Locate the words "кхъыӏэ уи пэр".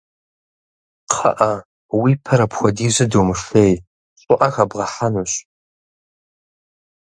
1.09-2.39